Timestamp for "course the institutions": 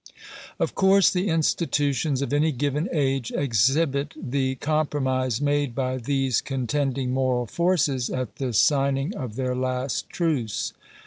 0.73-2.23